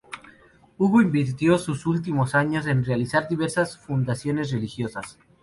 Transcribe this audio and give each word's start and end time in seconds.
Hugo 0.79 0.99
invirtió 0.99 1.59
sus 1.59 1.85
últimos 1.85 2.33
años 2.33 2.65
en 2.65 2.83
realizar 2.83 3.27
diversas 3.29 3.77
fundaciones 3.77 4.49
religiosas. 4.51 5.19